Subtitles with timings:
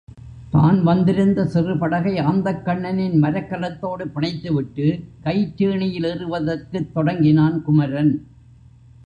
[0.51, 4.87] தான் வந்திருந்த சிறு படகை ஆந்தைக்கண்ணனின் மரக் கலத்தோடு பிணைத்துவிட்டு
[5.23, 8.13] கயிற்றேணியில் ஏறுவதற்குத் தொடங்கினான் குமரன்.